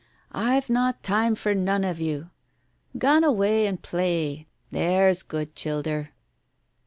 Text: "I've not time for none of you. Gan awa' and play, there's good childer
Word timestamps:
"I've 0.31 0.67
not 0.67 1.03
time 1.03 1.35
for 1.35 1.53
none 1.53 1.83
of 1.83 1.99
you. 1.99 2.31
Gan 2.97 3.23
awa' 3.23 3.67
and 3.67 3.79
play, 3.79 4.47
there's 4.71 5.21
good 5.21 5.53
childer 5.53 6.09